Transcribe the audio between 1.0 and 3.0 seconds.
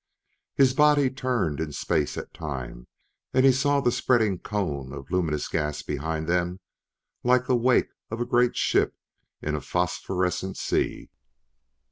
turned in space at times,